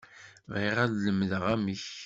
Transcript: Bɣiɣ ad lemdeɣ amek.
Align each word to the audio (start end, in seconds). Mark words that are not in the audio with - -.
Bɣiɣ 0.51 0.77
ad 0.83 0.91
lemdeɣ 1.05 1.43
amek. 1.53 1.83